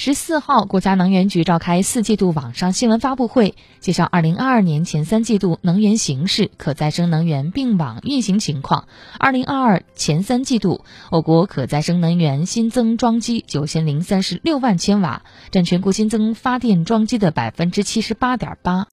[0.00, 8.86] 十四号国家能源局召开四季度网上新闻发布会介绍二零二二年前三季度能源形势可再生能源并网运行情况。
[9.18, 18.86] 二零二二前三季度我国可再生能源新增装机九千零三十六万千瓦占全国新增发电装机的百分之七十八点八。